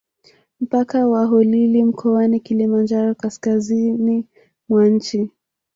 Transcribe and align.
Mpaka 0.61 1.07
wa 1.07 1.25
Holili 1.25 1.83
mkoani 1.83 2.39
Kilimanjaro 2.39 3.15
kaskazizini 3.15 4.25
mwa 4.69 4.87
nchi 4.89 5.31